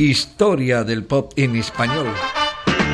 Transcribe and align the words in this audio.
Historia 0.00 0.84
del 0.84 1.02
pop 1.04 1.32
en 1.34 1.56
español. 1.56 2.06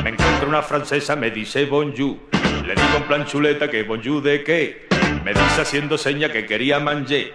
Me 0.03 0.09
encuentro 0.09 0.49
una 0.49 0.63
francesa, 0.63 1.15
me 1.15 1.29
dice 1.29 1.67
bonjour. 1.67 2.17
Le 2.65 2.73
digo 2.73 2.97
en 2.97 3.03
plan 3.03 3.25
chuleta 3.27 3.69
que 3.69 3.83
bonjour 3.83 4.23
de 4.23 4.43
qué. 4.43 4.87
Me 5.23 5.31
dice 5.31 5.61
haciendo 5.61 5.99
seña 5.99 6.31
que 6.31 6.47
quería 6.47 6.79
manger. 6.79 7.31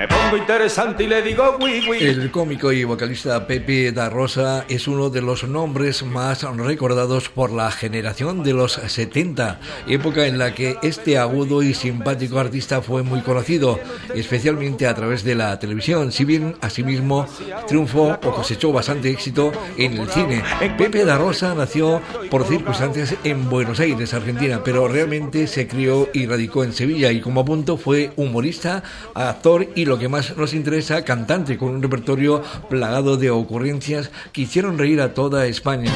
Me 0.00 0.08
pongo 0.08 0.38
interesante 0.38 1.04
y 1.04 1.08
le 1.08 1.20
digo 1.20 1.58
oui, 1.60 1.84
oui. 1.86 1.98
El 2.00 2.30
cómico 2.30 2.72
y 2.72 2.84
vocalista 2.84 3.46
Pepe 3.46 3.92
da 3.92 4.08
Rosa 4.08 4.64
es 4.66 4.88
uno 4.88 5.10
de 5.10 5.20
los 5.20 5.44
nombres 5.44 6.02
más 6.04 6.42
recordados 6.56 7.28
por 7.28 7.52
la 7.52 7.70
generación 7.70 8.42
de 8.42 8.54
los 8.54 8.72
70, 8.72 9.60
época 9.88 10.26
en 10.26 10.38
la 10.38 10.54
que 10.54 10.78
este 10.82 11.18
agudo 11.18 11.62
y 11.62 11.74
simpático 11.74 12.38
artista 12.38 12.80
fue 12.80 13.02
muy 13.02 13.20
conocido, 13.20 13.78
especialmente 14.14 14.86
a 14.86 14.94
través 14.94 15.22
de 15.22 15.34
la 15.34 15.58
televisión, 15.58 16.12
si 16.12 16.24
bien 16.24 16.56
asimismo 16.62 17.26
triunfó 17.68 18.18
o 18.24 18.30
cosechó 18.32 18.72
bastante 18.72 19.10
éxito 19.10 19.52
en 19.76 19.98
el 19.98 20.08
cine. 20.08 20.42
Pepe 20.78 21.04
da 21.04 21.18
Rosa 21.18 21.54
nació 21.54 22.00
por 22.30 22.46
circunstancias 22.46 23.16
en 23.22 23.50
Buenos 23.50 23.80
Aires, 23.80 24.14
Argentina, 24.14 24.62
pero 24.64 24.88
realmente 24.88 25.46
se 25.46 25.68
crió 25.68 26.08
y 26.14 26.24
radicó 26.24 26.64
en 26.64 26.72
Sevilla 26.72 27.12
y 27.12 27.20
como 27.20 27.44
punto 27.44 27.76
fue 27.76 28.12
humorista, 28.16 28.82
actor 29.14 29.68
y 29.74 29.89
lo 29.90 29.98
que 29.98 30.08
más 30.08 30.36
nos 30.36 30.54
interesa, 30.54 31.04
cantante 31.04 31.58
con 31.58 31.70
un 31.70 31.82
repertorio 31.82 32.44
plagado 32.68 33.16
de 33.16 33.28
ocurrencias 33.28 34.12
que 34.32 34.42
hicieron 34.42 34.78
reír 34.78 35.00
a 35.00 35.14
toda 35.14 35.46
España. 35.46 35.90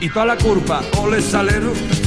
Y 0.00 0.08
toda 0.08 0.24
la 0.24 0.38
curva, 0.38 0.80
ole 0.96 1.20
salero 1.20 1.97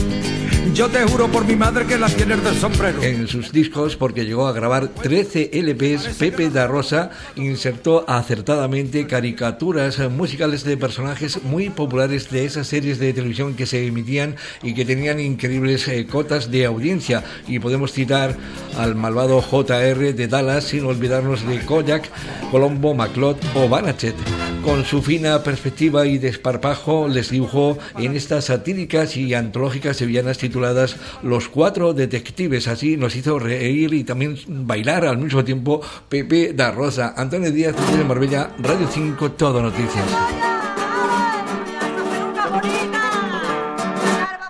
yo 0.74 0.90
te 0.90 1.04
juro 1.04 1.28
por 1.28 1.46
mi 1.46 1.56
madre 1.56 1.86
que 1.86 1.98
la 1.98 2.08
tienes 2.08 2.44
del 2.44 2.56
sombrero. 2.56 3.02
En 3.04 3.28
sus 3.28 3.52
discos, 3.52 3.96
porque 3.96 4.26
llegó 4.26 4.48
a 4.48 4.54
grabar 4.54 4.88
13 4.88 5.52
LPs, 5.54 6.16
Pepe 6.18 6.50
da 6.50 6.68
Rosa 6.68 7.12
insertó 7.36 8.06
acertadamente 8.08 9.06
caricaturas 9.06 10.00
musicales 10.10 10.64
de 10.64 10.78
personajes 10.78 11.44
muy 11.44 11.70
populares 11.70 12.30
de 12.32 12.46
esas 12.46 12.68
series 12.68 13.00
de 13.00 13.14
televisión 13.14 13.56
que 13.56 13.66
se 13.66 13.86
emitían 13.86 14.36
y 14.64 14.74
que 14.74 14.86
tenían 14.86 15.20
increíbles 15.20 15.88
eh, 15.88 16.08
cotas 16.08 16.52
de 16.52 16.66
audiencia. 16.66 17.24
Y 17.48 17.60
podemos 17.60 17.92
citar 17.92 18.38
al 18.78 18.96
malvado 18.96 19.42
JR 19.42 20.14
de 20.14 20.28
Dallas, 20.28 20.64
sin 20.64 20.86
olvidarnos 20.86 21.46
de 21.48 21.60
Koyak, 21.60 22.10
Colombo, 22.50 22.94
Maclot 22.94 23.38
o 23.56 23.68
Banachet. 23.68 24.16
Con 24.64 24.86
su 24.86 25.02
fina 25.02 25.42
perspectiva 25.42 26.06
y 26.06 26.20
desparpajo 26.20 27.08
les 27.08 27.32
dibujó 27.32 27.80
en 27.98 28.16
estas 28.16 28.46
satíricas 28.46 29.18
y 29.18 29.34
antológicas 29.34 29.98
sevillanas 29.98 30.38
tituladas 30.52 30.98
Los 31.24 31.48
Cuatro 31.48 31.94
Detectives. 31.94 32.68
Así 32.68 32.98
nos 32.98 33.16
hizo 33.16 33.40
reír 33.40 33.94
y 33.94 34.04
también 34.04 34.38
bailar 34.48 35.06
al 35.06 35.18
mismo 35.18 35.46
tiempo 35.46 35.82
Pepe 36.10 36.52
da 36.54 36.72
Rosa. 36.72 37.14
Antonio 37.16 37.52
Díaz 37.52 37.74
de 37.98 38.04
Marbella, 38.04 38.52
Radio 38.60 38.86
5, 38.92 39.32
Todo 39.32 39.62
Noticias. 39.62 40.06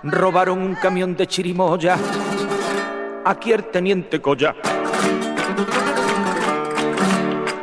Robaron 0.02 0.58
un 0.58 0.74
camión 0.74 1.16
de 1.16 1.28
chirimoya. 1.28 1.96
Aquí 3.24 3.52
el 3.52 3.70
teniente 3.70 4.20
Coya 4.20 4.56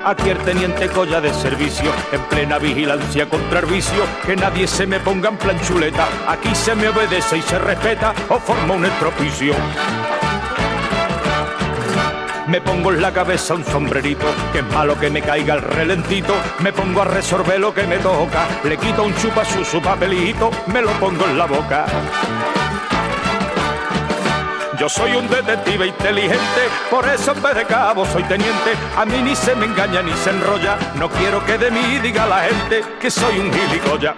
Aquí 0.09 0.27
el 0.31 0.39
teniente 0.39 0.87
Colla 0.87 1.21
de 1.21 1.31
servicio, 1.31 1.91
en 2.11 2.19
plena 2.23 2.57
vigilancia 2.57 3.29
contra 3.29 3.59
el 3.59 3.67
vicio, 3.67 4.03
que 4.25 4.35
nadie 4.35 4.65
se 4.65 4.87
me 4.87 4.99
ponga 4.99 5.29
en 5.29 5.37
plan 5.37 5.61
chuleta, 5.61 6.07
aquí 6.27 6.49
se 6.55 6.73
me 6.73 6.89
obedece 6.89 7.37
y 7.37 7.43
se 7.43 7.59
respeta 7.59 8.15
o 8.27 8.39
forma 8.39 8.73
un 8.73 8.85
estropicio. 8.85 9.53
Me 12.47 12.59
pongo 12.59 12.91
en 12.91 13.03
la 13.03 13.13
cabeza 13.13 13.53
un 13.53 13.63
sombrerito, 13.63 14.25
que 14.51 14.59
es 14.59 14.73
malo 14.73 14.99
que 14.99 15.11
me 15.11 15.21
caiga 15.21 15.53
el 15.53 15.61
relentito. 15.61 16.33
Me 16.63 16.73
pongo 16.73 17.03
a 17.03 17.05
resolver 17.05 17.59
lo 17.59 17.71
que 17.71 17.83
me 17.85 17.97
toca, 17.97 18.47
le 18.63 18.77
quito 18.77 19.03
un 19.03 19.15
chupa 19.15 19.43
su 19.45 19.79
papelito, 19.79 20.49
me 20.73 20.81
lo 20.81 20.89
pongo 20.93 21.25
en 21.25 21.37
la 21.37 21.45
boca. 21.45 21.85
Yo 24.79 24.87
soy 24.87 25.13
un 25.13 25.27
detective 25.27 25.87
inteligente, 25.87 26.61
por 26.89 27.05
eso 27.05 27.33
en 27.33 27.43
vez 27.43 27.53
de 27.53 27.65
cabo 27.65 28.05
soy 28.05 28.23
teniente. 28.23 28.75
A 28.95 29.03
mí 29.03 29.21
ni 29.21 29.35
se 29.35 29.53
me 29.53 29.65
engaña 29.65 30.01
ni 30.01 30.13
se 30.13 30.29
enrolla, 30.29 30.77
no 30.97 31.09
quiero 31.09 31.45
que 31.45 31.57
de 31.57 31.69
mí 31.69 31.99
diga 32.01 32.25
la 32.25 32.43
gente 32.43 32.81
que 32.97 33.11
soy 33.11 33.39
un 33.39 33.51
gilipollas. 33.51 34.15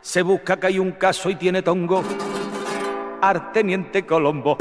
Se 0.00 0.22
busca 0.22 0.56
que 0.56 0.68
hay 0.68 0.78
un 0.78 0.92
caso 0.92 1.28
y 1.28 1.34
tiene 1.34 1.60
tongo, 1.60 2.02
Arteniente 3.20 4.06
Colombo. 4.06 4.56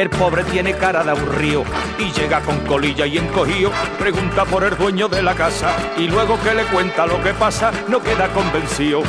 El 0.00 0.08
pobre 0.08 0.44
tiene 0.44 0.72
cara 0.72 1.04
de 1.04 1.10
aburrido 1.10 1.62
y 1.98 2.10
llega 2.18 2.40
con 2.40 2.58
colilla 2.60 3.04
y 3.04 3.18
encogido. 3.18 3.70
Pregunta 3.98 4.46
por 4.46 4.64
el 4.64 4.74
dueño 4.74 5.08
de 5.08 5.22
la 5.22 5.34
casa 5.34 5.76
y 5.98 6.08
luego 6.08 6.40
que 6.40 6.54
le 6.54 6.62
cuenta 6.64 7.06
lo 7.06 7.22
que 7.22 7.34
pasa 7.34 7.70
no 7.86 8.02
queda 8.02 8.28
convencido. 8.28 9.02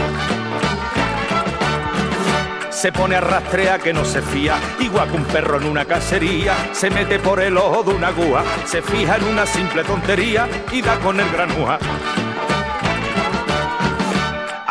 Se 2.70 2.92
pone 2.92 3.16
a 3.16 3.22
rastrear 3.22 3.80
que 3.80 3.94
no 3.94 4.04
se 4.04 4.22
fía, 4.22 4.58
igual 4.82 5.10
que 5.10 5.16
un 5.16 5.24
perro 5.24 5.62
en 5.62 5.68
una 5.68 5.86
cacería. 5.86 6.56
Se 6.74 6.90
mete 6.90 7.20
por 7.20 7.40
el 7.40 7.56
ojo 7.56 7.84
de 7.84 7.96
una 7.96 8.08
aguja, 8.08 8.44
se 8.66 8.82
fija 8.82 9.16
en 9.16 9.24
una 9.24 9.46
simple 9.46 9.86
tontería 9.86 10.50
y 10.74 10.82
da 10.82 11.00
con 11.00 11.22
el 11.22 11.32
granuja. 11.32 11.80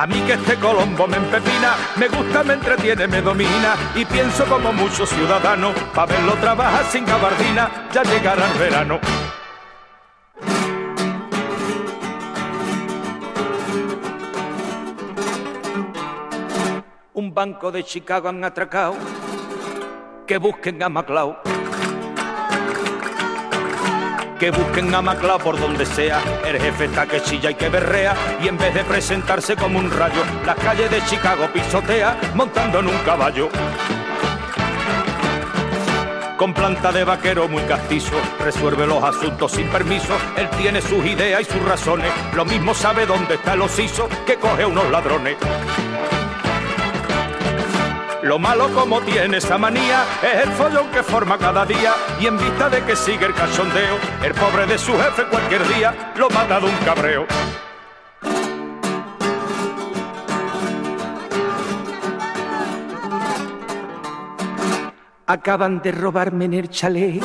A 0.00 0.06
mí 0.06 0.18
que 0.22 0.32
este 0.32 0.56
Colombo 0.56 1.06
me 1.06 1.18
empepina, 1.18 1.76
me 1.96 2.08
gusta, 2.08 2.42
me 2.42 2.54
entretiene, 2.54 3.06
me 3.06 3.20
domina 3.20 3.76
y 3.94 4.02
pienso 4.06 4.46
como 4.46 4.72
muchos 4.72 5.10
ciudadanos, 5.10 5.74
pa' 5.94 6.06
verlo 6.06 6.32
trabajar 6.36 6.86
sin 6.86 7.04
gabardina, 7.04 7.70
ya 7.92 8.02
llegará 8.04 8.50
el 8.50 8.58
verano. 8.58 8.98
Un 17.12 17.34
banco 17.34 17.70
de 17.70 17.84
Chicago 17.84 18.30
han 18.30 18.42
atracado, 18.42 18.94
que 20.26 20.38
busquen 20.38 20.82
a 20.82 20.88
MacLeod 20.88 21.59
que 24.40 24.50
busquen 24.50 24.92
a 24.94 25.02
Maclao 25.02 25.38
por 25.38 25.60
donde 25.60 25.84
sea. 25.84 26.22
El 26.46 26.58
jefe 26.58 26.86
está 26.86 27.06
que 27.06 27.20
chilla 27.20 27.50
y 27.50 27.54
que 27.54 27.68
berrea 27.68 28.16
y 28.42 28.48
en 28.48 28.56
vez 28.56 28.72
de 28.72 28.82
presentarse 28.84 29.54
como 29.54 29.78
un 29.78 29.90
rayo, 29.90 30.22
las 30.46 30.56
calles 30.56 30.90
de 30.90 31.04
Chicago 31.04 31.46
pisotea 31.52 32.18
montando 32.34 32.78
en 32.78 32.88
un 32.88 32.98
caballo. 33.04 33.50
Con 36.38 36.54
planta 36.54 36.90
de 36.90 37.04
vaquero 37.04 37.48
muy 37.48 37.62
castizo, 37.64 38.16
resuelve 38.42 38.86
los 38.86 39.04
asuntos 39.04 39.52
sin 39.52 39.68
permiso. 39.68 40.16
Él 40.38 40.48
tiene 40.56 40.80
sus 40.80 41.04
ideas 41.04 41.42
y 41.42 41.44
sus 41.44 41.62
razones. 41.62 42.10
Lo 42.34 42.46
mismo 42.46 42.72
sabe 42.72 43.04
dónde 43.04 43.34
está 43.34 43.52
el 43.52 43.60
osiso 43.60 44.08
que 44.26 44.36
coge 44.36 44.64
unos 44.64 44.90
ladrones. 44.90 45.36
Lo 48.22 48.38
malo 48.38 48.68
como 48.74 49.00
tiene 49.00 49.38
esa 49.38 49.56
manía 49.56 50.04
es 50.22 50.46
el 50.46 50.52
follón 50.52 50.90
que 50.90 51.02
forma 51.02 51.38
cada 51.38 51.64
día 51.64 51.94
y 52.20 52.26
en 52.26 52.36
vista 52.36 52.68
de 52.68 52.84
que 52.84 52.94
sigue 52.94 53.24
el 53.24 53.34
cachondeo, 53.34 53.96
el 54.22 54.34
pobre 54.34 54.66
de 54.66 54.76
su 54.76 54.92
jefe 54.92 55.24
cualquier 55.30 55.66
día 55.68 56.12
lo 56.16 56.28
mata 56.28 56.60
de 56.60 56.66
un 56.66 56.76
cabreo. 56.84 57.26
Acaban 65.26 65.80
de 65.80 65.92
robarme 65.92 66.44
en 66.44 66.54
el 66.54 66.68
chalet, 66.68 67.22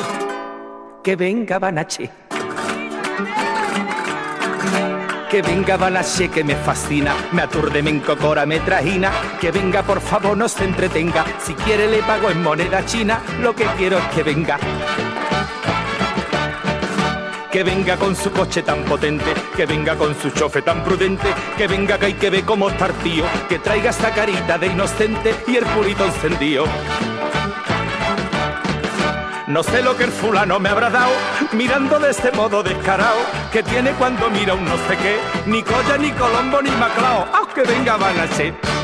que 1.03 1.15
venga 1.17 1.59
Banache 1.59 2.24
que 5.29 5.41
venga 5.41 5.77
Balache 5.77 6.29
que 6.29 6.43
me 6.43 6.55
fascina, 6.55 7.15
me 7.31 7.41
aturde, 7.41 7.81
me 7.81 7.89
encocora, 7.89 8.45
me 8.45 8.59
trajina, 8.59 9.11
que 9.39 9.51
venga 9.51 9.83
por 9.83 10.01
favor 10.01 10.37
no 10.37 10.47
se 10.47 10.65
entretenga, 10.65 11.25
si 11.39 11.53
quiere 11.53 11.87
le 11.87 11.99
pago 12.03 12.29
en 12.29 12.43
moneda 12.43 12.85
china, 12.85 13.21
lo 13.41 13.55
que 13.55 13.65
quiero 13.77 13.97
es 13.97 14.05
que 14.05 14.23
venga. 14.23 14.57
Que 17.51 17.63
venga 17.63 17.95
con 17.97 18.15
su 18.15 18.31
coche 18.31 18.63
tan 18.63 18.83
potente, 18.83 19.33
que 19.55 19.65
venga 19.65 19.95
con 19.95 20.13
su 20.19 20.29
chofe 20.31 20.61
tan 20.61 20.83
prudente, 20.83 21.27
que 21.57 21.67
venga 21.67 21.97
que 21.97 22.07
hay 22.07 22.13
que 22.13 22.29
ver 22.29 22.43
cómo 22.43 22.69
estar 22.69 22.91
tío, 22.93 23.23
que 23.47 23.59
traiga 23.59 23.91
esta 23.91 24.11
carita 24.11 24.57
de 24.57 24.67
inocente 24.67 25.33
y 25.47 25.55
el 25.55 25.65
purito 25.65 26.05
encendido. 26.05 26.65
No 29.47 29.61
sé 29.61 29.83
lo 29.83 29.95
que 29.95 30.05
el 30.05 30.11
fulano 30.11 30.59
me 30.59 30.69
habrá 30.69 30.89
dado, 30.89 31.11
mirando 31.53 31.99
de 31.99 32.09
este 32.09 32.31
modo 32.31 32.63
descarado, 32.63 33.19
que 33.51 33.61
tiene 33.61 33.91
cuando 33.91 34.27
mira 34.31 34.55
un 34.55 34.65
no 34.65 34.75
sé 34.87 34.97
qué, 34.97 35.19
ni 35.45 35.61
Colla, 35.61 35.97
ni 35.99 36.11
Colombo, 36.11 36.63
ni 36.63 36.71
Maclao, 36.71 37.27
aunque 37.31 37.61
venga 37.61 37.95
Banachet. 37.95 38.74